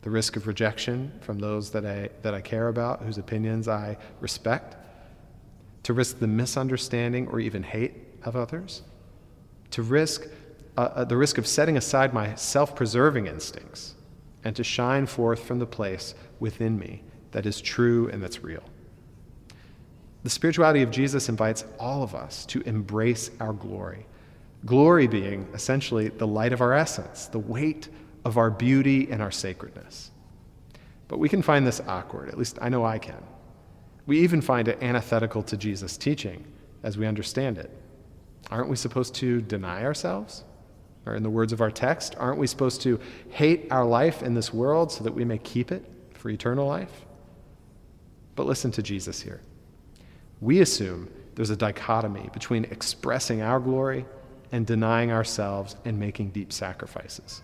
The 0.03 0.11
risk 0.11 0.35
of 0.35 0.49
rejection 0.49 1.13
from 1.21 1.39
those 1.39 1.71
that 1.71 1.87
I, 1.87 2.11
that 2.23 2.35
I 2.35 2.41
care 2.41 2.67
about, 2.67 3.03
whose 3.03 3.17
opinions 3.17 3.69
I 3.69 3.97
respect, 4.21 4.75
to 5.85 5.93
risk 5.93 6.19
the 6.19 6.27
misunderstanding 6.27 7.29
or 7.29 7.39
even 7.39 7.63
hate 7.63 7.95
of 8.25 8.35
others, 8.35 8.83
to 9.71 9.83
risk 9.83 10.27
uh, 10.77 10.81
uh, 10.81 11.05
the 11.05 11.17
risk 11.17 11.39
of 11.39 11.47
setting 11.47 11.77
aside 11.77 12.13
my 12.13 12.35
self 12.35 12.75
preserving 12.75 13.29
instincts 13.29 13.95
and 14.43 14.57
to 14.57 14.65
shine 14.65 15.07
forth 15.07 15.45
from 15.45 15.61
the 15.61 15.67
place 15.67 16.17
within 16.41 16.77
me 16.77 17.05
that 17.31 17.47
is 17.47 17.61
true 17.61 18.09
and 18.09 18.21
that's 18.21 18.43
real. 18.43 18.65
The 20.25 20.31
spirituality 20.31 20.83
of 20.83 20.91
Jesus 20.91 21.29
invites 21.29 21.65
all 21.79 22.03
of 22.03 22.15
us 22.15 22.45
to 22.47 22.61
embrace 22.63 23.31
our 23.41 23.53
glory. 23.53 24.07
Glory 24.67 25.07
being 25.07 25.49
essentially 25.55 26.09
the 26.09 26.27
light 26.27 26.53
of 26.53 26.61
our 26.61 26.73
essence, 26.73 27.27
the 27.27 27.39
weight 27.39 27.89
of 28.25 28.37
our 28.37 28.51
beauty 28.51 29.09
and 29.11 29.23
our 29.23 29.31
sacredness. 29.31 30.11
But 31.07 31.19
we 31.19 31.29
can 31.29 31.43
find 31.43 31.67
this 31.67 31.81
awkward, 31.87 32.29
at 32.29 32.37
least 32.37 32.59
I 32.61 32.69
know 32.69 32.85
I 32.85 32.99
can. 32.99 33.23
We 34.07 34.21
even 34.21 34.41
find 34.41 34.69
it 34.69 34.83
antithetical 34.83 35.43
to 35.45 35.57
Jesus' 35.57 35.97
teaching 35.97 36.45
as 36.83 36.99
we 36.99 37.07
understand 37.07 37.59
it. 37.59 37.71
Aren't 38.51 38.69
we 38.69 38.77
supposed 38.77 39.15
to 39.17 39.41
deny 39.41 39.85
ourselves? 39.85 40.45
Or, 41.07 41.15
in 41.15 41.23
the 41.23 41.31
words 41.31 41.53
of 41.53 41.61
our 41.61 41.71
text, 41.71 42.17
aren't 42.19 42.39
we 42.39 42.47
supposed 42.47 42.83
to 42.83 43.01
hate 43.31 43.69
our 43.71 43.85
life 43.85 44.23
in 44.23 44.35
this 44.35 44.53
world 44.53 44.93
so 44.93 45.05
that 45.05 45.15
we 45.15 45.25
may 45.25 45.39
keep 45.39 45.73
it 45.73 45.85
for 46.13 46.29
eternal 46.29 46.67
life? 46.67 47.07
But 48.35 48.47
listen 48.47 48.71
to 48.73 48.83
Jesus 48.83 49.23
here. 49.23 49.41
We 50.41 50.61
assume 50.61 51.11
there's 51.35 51.51
a 51.51 51.57
dichotomy 51.57 52.31
between 52.33 52.65
expressing 52.65 53.43
our 53.43 53.61
glory 53.61 54.05
and 54.53 54.67
denying 54.67 55.13
ourselves 55.13 55.77
and 55.85 55.99
making 55.99 56.31
deep 56.31 56.53
sacrifices. 56.53 57.43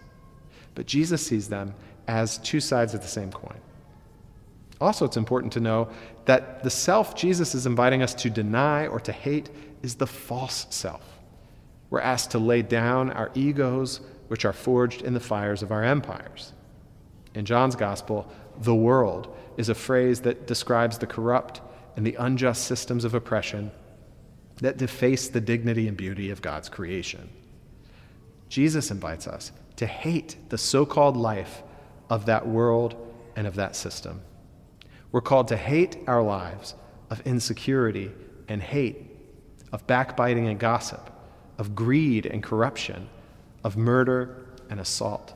But 0.75 0.87
Jesus 0.87 1.25
sees 1.25 1.49
them 1.49 1.75
as 2.09 2.39
two 2.39 2.61
sides 2.61 2.95
of 2.95 3.03
the 3.03 3.09
same 3.09 3.31
coin. 3.31 3.61
Also, 4.81 5.05
it's 5.05 5.17
important 5.17 5.53
to 5.53 5.61
know 5.61 5.89
that 6.25 6.63
the 6.63 6.71
self 6.71 7.15
Jesus 7.15 7.55
is 7.55 7.67
inviting 7.67 8.03
us 8.03 8.15
to 8.15 8.31
deny 8.31 8.87
or 8.87 9.01
to 9.01 9.13
hate 9.13 9.51
is 9.83 9.95
the 9.95 10.07
false 10.07 10.67
self. 10.71 11.21
We're 11.91 12.01
asked 12.01 12.33
to 12.33 12.39
lay 12.39 12.63
down 12.63 13.11
our 13.13 13.31
egos, 13.35 14.01
which 14.29 14.45
are 14.45 14.53
forged 14.53 15.03
in 15.03 15.15
the 15.15 15.21
fires 15.21 15.63
of 15.63 15.71
our 15.71 15.85
empires. 15.85 16.53
In 17.35 17.45
John's 17.45 17.77
Gospel, 17.77 18.31
the 18.61 18.75
world 18.75 19.35
is 19.57 19.69
a 19.69 19.75
phrase 19.75 20.21
that 20.23 20.47
describes 20.47 20.99
the 20.99 21.07
corrupt 21.07 21.61
and 21.97 22.07
the 22.07 22.17
unjust 22.17 22.65
systems 22.65 23.05
of 23.05 23.15
oppression 23.15 23.71
that 24.57 24.77
deface 24.77 25.29
the 25.29 25.41
dignity 25.41 25.89
and 25.89 25.97
beauty 25.97 26.31
of 26.31 26.43
God's 26.43 26.69
creation. 26.69 27.29
Jesus 28.49 28.91
invites 28.91 29.27
us 29.27 29.53
to 29.77 29.87
hate 29.87 30.37
the 30.49 30.59
so 30.59 30.87
called 30.87 31.17
life 31.17 31.63
of 32.09 32.27
that 32.27 32.47
world 32.47 32.95
and 33.37 33.47
of 33.47 33.57
that 33.57 33.75
system. 33.75 34.21
We're 35.11 35.21
called 35.21 35.49
to 35.49 35.57
hate 35.57 35.99
our 36.07 36.23
lives 36.23 36.75
of 37.11 37.21
insecurity 37.27 38.13
and 38.49 38.63
hate, 38.63 39.11
of 39.73 39.87
backbiting 39.87 40.49
and 40.49 40.59
gossip, 40.59 41.11
of 41.59 41.75
greed 41.75 42.27
and 42.27 42.43
corruption, 42.43 43.09
of 43.63 43.77
murder 43.77 44.47
and 44.71 44.81
assault, 44.81 45.35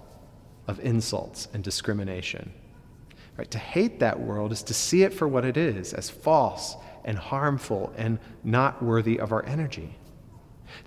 of 0.66 0.80
insults 0.80 1.48
and 1.52 1.62
discrimination. 1.64 2.52
Right? 3.38 3.50
To 3.52 3.59
hate 3.59 4.00
that 4.00 4.18
world 4.21 4.50
is 4.50 4.62
to 4.64 4.75
see 4.75 5.04
it 5.04 5.14
for 5.14 5.28
what 5.28 5.45
it 5.45 5.57
is, 5.57 5.95
as 5.95 6.11
false 6.11 6.76
and 7.04 7.16
harmful 7.16 7.92
and 7.97 8.18
not 8.42 8.83
worthy 8.83 9.18
of 9.18 9.33
our 9.33 9.47
energy. 9.47 9.97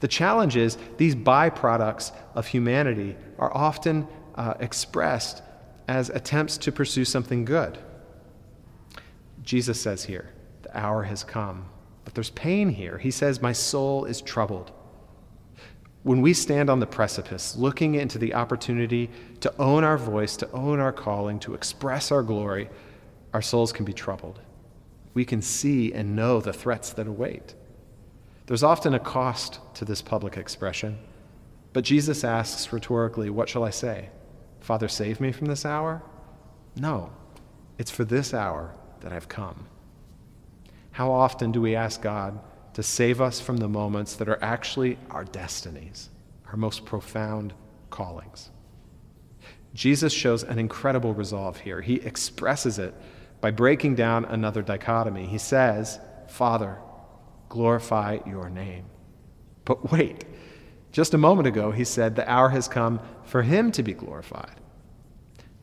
The 0.01 0.07
challenge 0.07 0.57
is 0.57 0.77
these 0.97 1.15
byproducts 1.15 2.11
of 2.35 2.45
humanity 2.45 3.15
are 3.39 3.55
often 3.55 4.07
uh, 4.35 4.53
expressed 4.59 5.41
as 5.87 6.09
attempts 6.09 6.57
to 6.59 6.71
pursue 6.71 7.05
something 7.05 7.45
good. 7.45 7.79
Jesus 9.43 9.79
says 9.81 10.03
here, 10.03 10.29
the 10.61 10.77
hour 10.77 11.03
has 11.03 11.23
come. 11.23 11.65
But 12.03 12.13
there's 12.13 12.29
pain 12.31 12.69
here. 12.69 12.97
He 12.97 13.11
says, 13.11 13.41
My 13.41 13.53
soul 13.53 14.05
is 14.05 14.21
troubled. 14.21 14.71
When 16.03 16.21
we 16.21 16.33
stand 16.33 16.69
on 16.69 16.79
the 16.79 16.87
precipice, 16.87 17.55
looking 17.55 17.95
into 17.95 18.17
the 18.17 18.33
opportunity 18.33 19.09
to 19.41 19.53
own 19.59 19.83
our 19.83 19.97
voice, 19.97 20.35
to 20.37 20.51
own 20.51 20.79
our 20.79 20.91
calling, 20.91 21.39
to 21.39 21.53
express 21.53 22.11
our 22.11 22.23
glory, 22.23 22.69
our 23.33 23.41
souls 23.41 23.71
can 23.71 23.85
be 23.85 23.93
troubled. 23.93 24.39
We 25.13 25.25
can 25.25 25.41
see 25.41 25.93
and 25.93 26.15
know 26.15 26.41
the 26.41 26.53
threats 26.53 26.91
that 26.93 27.07
await. 27.07 27.53
There's 28.47 28.63
often 28.63 28.95
a 28.95 28.99
cost 28.99 29.59
to 29.75 29.85
this 29.85 30.01
public 30.01 30.37
expression, 30.37 30.97
but 31.73 31.83
Jesus 31.83 32.23
asks 32.23 32.73
rhetorically, 32.73 33.29
What 33.29 33.47
shall 33.47 33.63
I 33.63 33.69
say? 33.69 34.09
Father, 34.59 34.87
save 34.87 35.21
me 35.21 35.31
from 35.31 35.47
this 35.47 35.65
hour? 35.65 36.01
No, 36.75 37.11
it's 37.77 37.91
for 37.91 38.03
this 38.03 38.33
hour 38.33 38.73
that 39.01 39.13
I've 39.13 39.29
come. 39.29 39.67
How 40.91 41.11
often 41.11 41.51
do 41.51 41.61
we 41.61 41.75
ask 41.75 42.01
God 42.01 42.39
to 42.73 42.83
save 42.83 43.19
us 43.21 43.39
from 43.39 43.57
the 43.57 43.67
moments 43.67 44.15
that 44.15 44.29
are 44.29 44.41
actually 44.41 44.97
our 45.09 45.25
destinies, 45.25 46.09
our 46.47 46.57
most 46.57 46.85
profound 46.85 47.53
callings. 47.89 48.49
Jesus 49.73 50.11
shows 50.13 50.43
an 50.43 50.59
incredible 50.59 51.13
resolve 51.13 51.57
here. 51.57 51.81
He 51.81 51.95
expresses 51.95 52.79
it 52.79 52.93
by 53.39 53.51
breaking 53.51 53.95
down 53.95 54.25
another 54.25 54.61
dichotomy. 54.61 55.25
He 55.25 55.37
says, 55.37 55.99
Father, 56.27 56.77
glorify 57.49 58.19
your 58.25 58.49
name. 58.49 58.85
But 59.65 59.91
wait, 59.91 60.25
just 60.91 61.13
a 61.13 61.17
moment 61.17 61.47
ago, 61.47 61.71
he 61.71 61.85
said, 61.85 62.15
The 62.15 62.29
hour 62.29 62.49
has 62.49 62.67
come 62.67 62.99
for 63.23 63.41
him 63.41 63.71
to 63.73 63.83
be 63.83 63.93
glorified. 63.93 64.55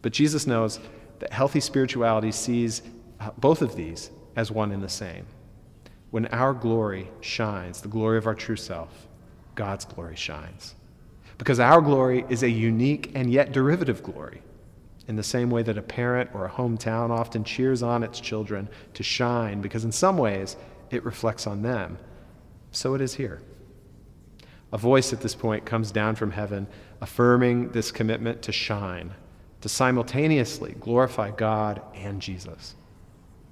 But 0.00 0.12
Jesus 0.12 0.46
knows 0.46 0.80
that 1.18 1.32
healthy 1.32 1.60
spirituality 1.60 2.32
sees 2.32 2.82
uh, 3.20 3.30
both 3.36 3.62
of 3.62 3.76
these 3.76 4.10
as 4.36 4.50
one 4.50 4.72
and 4.72 4.82
the 4.82 4.88
same. 4.88 5.26
When 6.10 6.26
our 6.26 6.54
glory 6.54 7.10
shines, 7.20 7.80
the 7.80 7.88
glory 7.88 8.18
of 8.18 8.26
our 8.26 8.34
true 8.34 8.56
self, 8.56 9.06
God's 9.54 9.84
glory 9.84 10.16
shines. 10.16 10.74
Because 11.36 11.60
our 11.60 11.80
glory 11.80 12.24
is 12.28 12.42
a 12.42 12.50
unique 12.50 13.12
and 13.14 13.30
yet 13.30 13.52
derivative 13.52 14.02
glory. 14.02 14.42
In 15.06 15.16
the 15.16 15.22
same 15.22 15.50
way 15.50 15.62
that 15.62 15.78
a 15.78 15.82
parent 15.82 16.30
or 16.34 16.46
a 16.46 16.50
hometown 16.50 17.10
often 17.10 17.44
cheers 17.44 17.82
on 17.82 18.02
its 18.02 18.20
children 18.20 18.68
to 18.94 19.02
shine, 19.02 19.60
because 19.60 19.84
in 19.84 19.92
some 19.92 20.18
ways 20.18 20.56
it 20.90 21.04
reflects 21.04 21.46
on 21.46 21.62
them, 21.62 21.98
so 22.72 22.94
it 22.94 23.00
is 23.00 23.14
here. 23.14 23.40
A 24.72 24.78
voice 24.78 25.12
at 25.12 25.20
this 25.20 25.34
point 25.34 25.64
comes 25.64 25.90
down 25.90 26.14
from 26.14 26.32
heaven, 26.32 26.66
affirming 27.00 27.70
this 27.70 27.90
commitment 27.90 28.42
to 28.42 28.52
shine, 28.52 29.14
to 29.62 29.68
simultaneously 29.68 30.76
glorify 30.78 31.30
God 31.30 31.80
and 31.94 32.20
Jesus. 32.20 32.74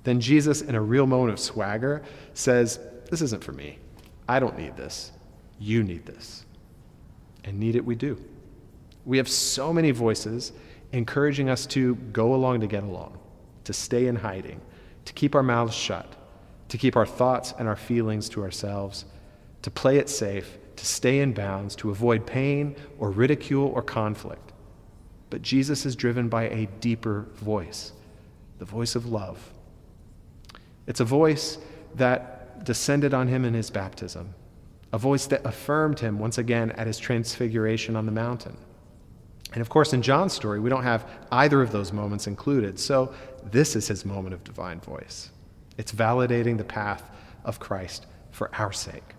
Then 0.07 0.21
Jesus, 0.21 0.63
in 0.63 0.77
a 0.77 0.81
real 0.81 1.05
moment 1.05 1.33
of 1.33 1.41
swagger, 1.41 2.01
says, 2.33 2.79
This 3.11 3.23
isn't 3.23 3.43
for 3.43 3.51
me. 3.51 3.81
I 4.29 4.39
don't 4.39 4.57
need 4.57 4.77
this. 4.77 5.11
You 5.59 5.83
need 5.83 6.07
this. 6.07 6.47
And 7.43 7.59
need 7.59 7.75
it 7.75 7.85
we 7.85 7.97
do. 7.97 8.17
We 9.05 9.17
have 9.17 9.29
so 9.29 9.73
many 9.73 9.91
voices 9.91 10.53
encouraging 10.93 11.51
us 11.51 11.67
to 11.67 11.97
go 12.13 12.35
along 12.35 12.61
to 12.61 12.69
get 12.69 12.85
along, 12.85 13.19
to 13.65 13.73
stay 13.73 14.07
in 14.07 14.15
hiding, 14.15 14.61
to 15.07 15.13
keep 15.13 15.35
our 15.35 15.43
mouths 15.43 15.75
shut, 15.75 16.15
to 16.69 16.79
keep 16.79 16.95
our 16.95 17.05
thoughts 17.05 17.53
and 17.59 17.67
our 17.67 17.75
feelings 17.75 18.29
to 18.29 18.45
ourselves, 18.45 19.07
to 19.63 19.73
play 19.73 19.97
it 19.97 20.09
safe, 20.09 20.57
to 20.77 20.87
stay 20.87 21.19
in 21.19 21.33
bounds, 21.33 21.75
to 21.75 21.91
avoid 21.91 22.25
pain 22.25 22.77
or 23.01 23.11
ridicule 23.11 23.73
or 23.75 23.83
conflict. 23.83 24.53
But 25.31 25.43
Jesus 25.43 25.85
is 25.85 25.97
driven 25.97 26.29
by 26.29 26.45
a 26.45 26.69
deeper 26.79 27.27
voice, 27.35 27.93
the 28.61 28.65
voice 28.65 28.95
of 28.95 29.07
love. 29.07 29.53
It's 30.87 31.01
a 31.01 31.05
voice 31.05 31.59
that 31.95 32.65
descended 32.65 33.15
on 33.15 33.29
him 33.29 33.45
in 33.45 33.55
his 33.55 33.71
baptism, 33.71 34.35
a 34.93 34.99
voice 34.99 35.27
that 35.27 35.45
affirmed 35.45 36.01
him 36.01 36.19
once 36.19 36.39
again 36.39 36.71
at 36.73 36.87
his 36.87 36.99
transfiguration 36.99 37.97
on 37.97 38.07
the 38.07 38.13
mountain. 38.13 38.57
And 39.53 39.61
of 39.61 39.69
course, 39.69 39.93
in 39.93 40.03
John's 40.03 40.33
story, 40.33 40.61
we 40.61 40.71
don't 40.71 40.83
have 40.83 41.09
either 41.33 41.63
of 41.63 41.73
those 41.73 41.93
moments 41.93 42.27
included. 42.27 42.79
So 42.79 43.15
this 43.45 43.77
is 43.77 43.89
his 43.89 44.05
moment 44.05 44.35
of 44.35 44.45
divine 44.45 44.81
voice. 44.81 45.31
It's 45.79 45.93
validating 45.93 46.59
the 46.59 46.65
path 46.65 47.11
of 47.45 47.61
Christ 47.61 48.07
for 48.31 48.55
our 48.55 48.73
sake. 48.73 49.15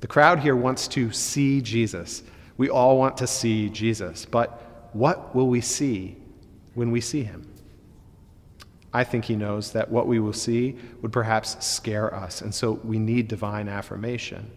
The 0.00 0.06
crowd 0.06 0.40
here 0.40 0.56
wants 0.56 0.88
to 0.88 1.12
see 1.12 1.60
Jesus. 1.60 2.22
We 2.56 2.70
all 2.70 2.98
want 2.98 3.16
to 3.18 3.26
see 3.26 3.68
Jesus. 3.68 4.24
But 4.24 4.90
what 4.92 5.34
will 5.34 5.48
we 5.48 5.60
see 5.60 6.16
when 6.74 6.90
we 6.90 7.00
see 7.00 7.22
him? 7.22 7.48
I 8.92 9.04
think 9.04 9.26
he 9.26 9.36
knows 9.36 9.72
that 9.72 9.90
what 9.90 10.06
we 10.06 10.18
will 10.18 10.32
see 10.32 10.76
would 11.02 11.12
perhaps 11.12 11.64
scare 11.64 12.14
us. 12.14 12.40
And 12.40 12.54
so 12.54 12.72
we 12.84 12.98
need 12.98 13.28
divine 13.28 13.68
affirmation 13.68 14.50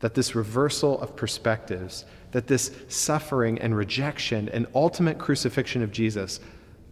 that 0.00 0.14
this 0.14 0.34
reversal 0.34 1.00
of 1.00 1.14
perspectives, 1.14 2.04
that 2.32 2.48
this 2.48 2.72
suffering 2.88 3.58
and 3.60 3.76
rejection 3.76 4.48
and 4.48 4.66
ultimate 4.74 5.16
crucifixion 5.16 5.80
of 5.80 5.92
Jesus 5.92 6.40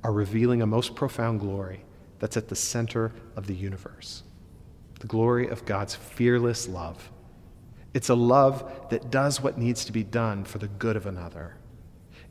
are 0.04 0.12
revealing 0.12 0.62
a 0.62 0.66
most 0.66 0.94
profound 0.94 1.40
glory 1.40 1.84
that's 2.20 2.36
at 2.36 2.48
the 2.48 2.56
center 2.56 3.12
of 3.36 3.46
the 3.46 3.54
universe 3.54 4.22
the 5.00 5.06
glory 5.06 5.48
of 5.48 5.64
God's 5.64 5.94
fearless 5.94 6.68
love. 6.68 7.10
It's 7.94 8.10
a 8.10 8.14
love 8.14 8.88
that 8.90 9.10
does 9.10 9.40
what 9.40 9.56
needs 9.56 9.86
to 9.86 9.92
be 9.92 10.04
done 10.04 10.44
for 10.44 10.58
the 10.58 10.68
good 10.68 10.94
of 10.94 11.06
another. 11.06 11.56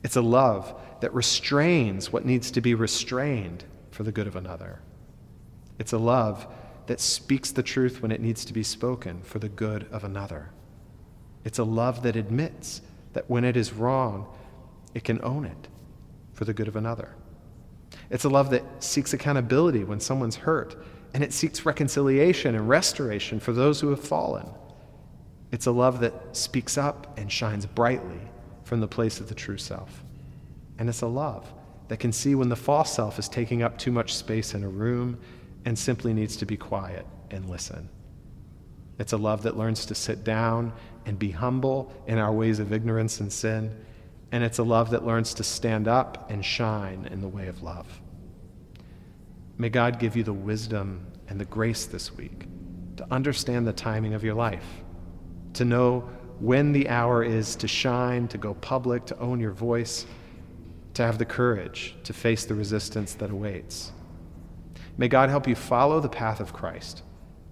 It's 0.04 0.14
a 0.14 0.22
love 0.22 0.80
that 1.00 1.12
restrains 1.12 2.12
what 2.12 2.24
needs 2.24 2.52
to 2.52 2.60
be 2.60 2.74
restrained 2.74 3.64
for 3.90 4.02
the 4.02 4.12
good 4.12 4.26
of 4.26 4.36
another. 4.36 4.80
It's 5.78 5.92
a 5.92 5.98
love 5.98 6.46
that 6.86 7.00
speaks 7.00 7.50
the 7.50 7.62
truth 7.62 8.02
when 8.02 8.12
it 8.12 8.20
needs 8.20 8.44
to 8.44 8.52
be 8.52 8.62
spoken 8.62 9.22
for 9.22 9.38
the 9.38 9.48
good 9.48 9.86
of 9.92 10.04
another. 10.04 10.50
It's 11.44 11.58
a 11.58 11.64
love 11.64 12.02
that 12.02 12.16
admits 12.16 12.82
that 13.12 13.28
when 13.30 13.44
it 13.44 13.56
is 13.56 13.72
wrong, 13.72 14.26
it 14.94 15.04
can 15.04 15.22
own 15.22 15.44
it 15.44 15.68
for 16.32 16.44
the 16.44 16.52
good 16.52 16.68
of 16.68 16.76
another. 16.76 17.14
It's 18.10 18.24
a 18.24 18.28
love 18.28 18.50
that 18.50 18.64
seeks 18.82 19.12
accountability 19.12 19.84
when 19.84 20.00
someone's 20.00 20.36
hurt, 20.36 20.76
and 21.14 21.24
it 21.24 21.32
seeks 21.32 21.64
reconciliation 21.64 22.54
and 22.54 22.68
restoration 22.68 23.40
for 23.40 23.52
those 23.52 23.80
who 23.80 23.90
have 23.90 24.00
fallen. 24.00 24.48
It's 25.52 25.66
a 25.66 25.72
love 25.72 26.00
that 26.00 26.36
speaks 26.36 26.78
up 26.78 27.18
and 27.18 27.30
shines 27.30 27.66
brightly 27.66 28.20
from 28.64 28.80
the 28.80 28.88
place 28.88 29.20
of 29.20 29.28
the 29.28 29.34
true 29.34 29.58
self. 29.58 30.04
And 30.78 30.88
it's 30.88 31.02
a 31.02 31.06
love 31.06 31.52
that 31.90 31.98
can 31.98 32.12
see 32.12 32.36
when 32.36 32.48
the 32.48 32.54
false 32.54 32.94
self 32.94 33.18
is 33.18 33.28
taking 33.28 33.64
up 33.64 33.76
too 33.76 33.90
much 33.90 34.14
space 34.14 34.54
in 34.54 34.62
a 34.62 34.68
room 34.68 35.18
and 35.64 35.76
simply 35.76 36.14
needs 36.14 36.36
to 36.36 36.46
be 36.46 36.56
quiet 36.56 37.04
and 37.32 37.50
listen. 37.50 37.88
It's 39.00 39.12
a 39.12 39.16
love 39.16 39.42
that 39.42 39.56
learns 39.56 39.86
to 39.86 39.96
sit 39.96 40.22
down 40.22 40.72
and 41.04 41.18
be 41.18 41.32
humble 41.32 41.92
in 42.06 42.16
our 42.16 42.32
ways 42.32 42.60
of 42.60 42.72
ignorance 42.72 43.18
and 43.18 43.32
sin. 43.32 43.76
And 44.30 44.44
it's 44.44 44.58
a 44.58 44.62
love 44.62 44.90
that 44.90 45.04
learns 45.04 45.34
to 45.34 45.42
stand 45.42 45.88
up 45.88 46.30
and 46.30 46.44
shine 46.44 47.08
in 47.10 47.20
the 47.20 47.28
way 47.28 47.48
of 47.48 47.60
love. 47.60 47.88
May 49.58 49.68
God 49.68 49.98
give 49.98 50.14
you 50.14 50.22
the 50.22 50.32
wisdom 50.32 51.04
and 51.26 51.40
the 51.40 51.44
grace 51.44 51.86
this 51.86 52.16
week 52.16 52.46
to 52.98 53.06
understand 53.10 53.66
the 53.66 53.72
timing 53.72 54.14
of 54.14 54.22
your 54.22 54.34
life, 54.34 54.84
to 55.54 55.64
know 55.64 56.08
when 56.38 56.70
the 56.70 56.88
hour 56.88 57.24
is 57.24 57.56
to 57.56 57.66
shine, 57.66 58.28
to 58.28 58.38
go 58.38 58.54
public, 58.54 59.06
to 59.06 59.18
own 59.18 59.40
your 59.40 59.50
voice, 59.50 60.06
to 60.94 61.02
have 61.02 61.18
the 61.18 61.24
courage 61.24 61.96
to 62.04 62.12
face 62.12 62.44
the 62.44 62.54
resistance 62.54 63.14
that 63.14 63.30
awaits. 63.30 63.92
May 64.98 65.08
God 65.08 65.30
help 65.30 65.46
you 65.46 65.54
follow 65.54 66.00
the 66.00 66.08
path 66.08 66.40
of 66.40 66.52
Christ 66.52 67.02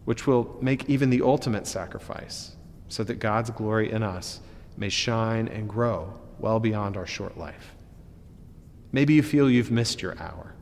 which 0.08 0.26
will 0.26 0.56
make 0.62 0.88
even 0.88 1.10
the 1.10 1.20
ultimate 1.20 1.66
sacrifice, 1.66 2.56
so 2.88 3.04
that 3.04 3.18
God's 3.18 3.50
glory 3.50 3.92
in 3.92 4.02
us 4.02 4.40
may 4.74 4.88
shine 4.88 5.48
and 5.48 5.68
grow 5.68 6.14
well 6.38 6.58
beyond 6.58 6.96
our 6.96 7.06
short 7.06 7.36
life. 7.36 7.74
Maybe 8.90 9.12
you 9.12 9.22
feel 9.22 9.50
you've 9.50 9.70
missed 9.70 10.00
your 10.00 10.18
hour. 10.18 10.54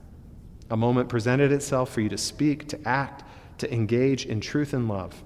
A 0.68 0.76
moment 0.76 1.08
presented 1.08 1.52
itself 1.52 1.94
for 1.94 2.00
you 2.00 2.08
to 2.08 2.18
speak, 2.18 2.66
to 2.70 2.88
act, 2.88 3.22
to 3.58 3.72
engage 3.72 4.26
in 4.26 4.40
truth 4.40 4.72
and 4.72 4.88
love, 4.88 5.22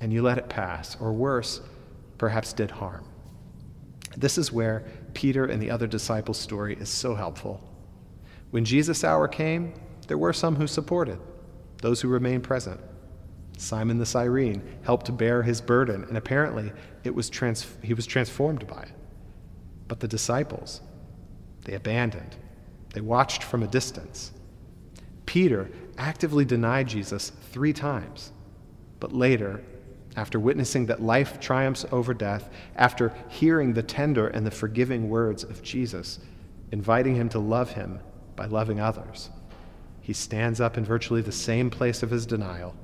and 0.00 0.12
you 0.12 0.22
let 0.22 0.38
it 0.38 0.48
pass, 0.48 0.96
or 1.00 1.12
worse, 1.12 1.60
perhaps 2.18 2.52
did 2.52 2.70
harm. 2.70 3.04
This 4.16 4.38
is 4.38 4.52
where 4.52 4.84
Peter 5.16 5.46
and 5.46 5.62
the 5.62 5.70
other 5.70 5.86
disciples' 5.86 6.38
story 6.38 6.76
is 6.78 6.90
so 6.90 7.14
helpful. 7.14 7.58
When 8.50 8.66
Jesus' 8.66 9.02
hour 9.02 9.26
came, 9.26 9.72
there 10.08 10.18
were 10.18 10.34
some 10.34 10.56
who 10.56 10.66
supported, 10.66 11.18
those 11.80 12.02
who 12.02 12.08
remained 12.08 12.44
present. 12.44 12.78
Simon 13.56 13.96
the 13.96 14.04
Cyrene 14.04 14.62
helped 14.84 15.06
to 15.06 15.12
bear 15.12 15.42
his 15.42 15.62
burden, 15.62 16.04
and 16.04 16.18
apparently 16.18 16.70
it 17.02 17.14
was 17.14 17.30
trans- 17.30 17.66
he 17.82 17.94
was 17.94 18.04
transformed 18.04 18.66
by 18.66 18.82
it. 18.82 18.92
But 19.88 20.00
the 20.00 20.06
disciples, 20.06 20.82
they 21.64 21.72
abandoned. 21.72 22.36
They 22.92 23.00
watched 23.00 23.42
from 23.42 23.62
a 23.62 23.66
distance. 23.68 24.32
Peter 25.24 25.70
actively 25.96 26.44
denied 26.44 26.88
Jesus 26.88 27.32
three 27.52 27.72
times. 27.72 28.32
But 29.00 29.14
later, 29.14 29.64
after 30.16 30.40
witnessing 30.40 30.86
that 30.86 31.02
life 31.02 31.38
triumphs 31.38 31.84
over 31.92 32.14
death, 32.14 32.48
after 32.74 33.12
hearing 33.28 33.74
the 33.74 33.82
tender 33.82 34.28
and 34.28 34.46
the 34.46 34.50
forgiving 34.50 35.08
words 35.08 35.44
of 35.44 35.62
Jesus, 35.62 36.18
inviting 36.72 37.14
him 37.14 37.28
to 37.28 37.38
love 37.38 37.72
him 37.72 38.00
by 38.34 38.46
loving 38.46 38.80
others, 38.80 39.30
he 40.00 40.12
stands 40.12 40.60
up 40.60 40.76
in 40.76 40.84
virtually 40.84 41.20
the 41.20 41.32
same 41.32 41.70
place 41.70 42.02
of 42.02 42.10
his 42.10 42.26
denial 42.26 42.74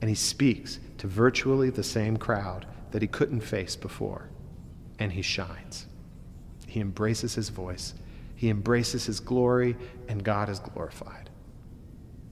and 0.00 0.08
he 0.08 0.14
speaks 0.14 0.78
to 0.98 1.06
virtually 1.06 1.70
the 1.70 1.82
same 1.82 2.16
crowd 2.16 2.66
that 2.90 3.02
he 3.02 3.08
couldn't 3.08 3.40
face 3.40 3.76
before. 3.76 4.28
And 4.98 5.12
he 5.12 5.22
shines. 5.22 5.86
He 6.66 6.80
embraces 6.80 7.34
his 7.34 7.48
voice, 7.48 7.94
he 8.34 8.50
embraces 8.50 9.06
his 9.06 9.20
glory, 9.20 9.76
and 10.08 10.22
God 10.22 10.48
is 10.48 10.58
glorified. 10.58 11.30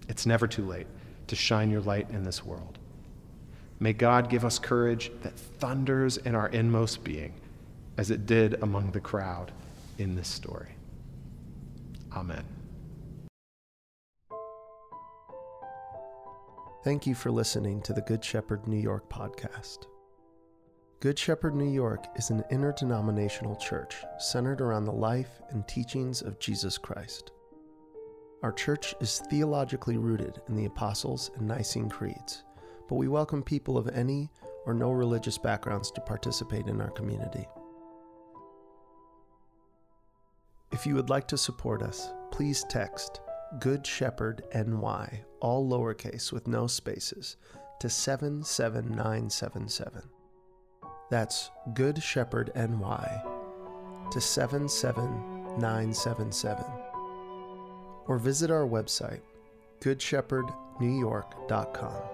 It's 0.09 0.27
never 0.27 0.47
too 0.47 0.67
late 0.67 0.87
to 1.29 1.37
shine 1.37 1.71
your 1.71 1.81
light 1.81 2.11
in 2.11 2.25
this 2.25 2.45
world. 2.45 2.79
May 3.81 3.93
God 3.93 4.31
give 4.31 4.45
us 4.45 4.59
courage 4.59 5.11
that 5.23 5.39
thunders 5.39 6.17
in 6.17 6.35
our 6.35 6.49
inmost 6.49 7.05
being, 7.05 7.35
as 7.97 8.11
it 8.11 8.27
did 8.27 8.55
among 8.63 8.93
the 8.93 9.01
crowd 9.01 9.53
in 9.99 10.15
this 10.15 10.29
story. 10.29 10.71
Amen. 12.13 12.45
Thank 16.85 17.07
you 17.07 17.15
for 17.15 17.31
listening 17.31 17.81
to 17.83 17.93
the 17.95 18.03
Good 18.03 18.23
Shepherd 18.23 18.69
New 18.69 18.81
York 18.81 19.09
podcast. 19.09 19.87
Good 21.01 21.19
Shepherd 21.19 21.55
New 21.55 21.71
York 21.71 22.07
is 22.17 22.31
an 22.31 22.45
interdenominational 22.51 23.57
church 23.57 23.97
centered 24.19 24.61
around 24.61 24.85
the 24.85 24.93
life 24.93 25.41
and 25.51 25.67
teachings 25.67 26.23
of 26.23 26.39
Jesus 26.39 26.79
Christ. 26.79 27.33
Our 28.43 28.53
church 28.53 28.95
is 29.01 29.23
theologically 29.31 29.97
rooted 29.97 30.41
in 30.49 30.57
the 30.57 30.67
Apostles' 30.67 31.31
and 31.37 31.49
Nicene 31.49 31.89
Creeds, 31.89 32.45
but 32.88 32.97
we 32.97 33.09
welcome 33.09 33.42
people 33.42 33.79
of 33.79 33.88
any 33.88 34.31
or 34.66 34.75
no 34.75 34.92
religious 34.92 35.38
backgrounds 35.38 35.90
to 35.92 36.01
participate 36.01 36.66
in 36.66 36.81
our 36.81 36.90
community. 36.90 37.47
If 40.73 40.87
you 40.87 40.94
would 40.94 41.11
like 41.11 41.29
to 41.29 41.38
support 41.38 41.83
us, 41.83 42.12
please 42.31 42.64
text 42.68 43.20
Good 43.61 43.87
Shepherd 43.87 44.42
NY, 44.55 45.25
all 45.40 45.68
lowercase 45.68 46.33
with 46.33 46.49
no 46.49 46.66
spaces, 46.66 47.37
to 47.81 47.88
77977. 47.88 50.03
That's 51.11 51.51
Good 51.75 52.03
Shepherd 52.03 52.51
NY 52.57 53.23
to 54.11 54.20
77977. 54.20 56.64
Or 58.07 58.18
visit 58.18 58.51
our 58.51 58.66
website, 58.66 59.20
goodshepherdnewyork.com. 59.81 62.13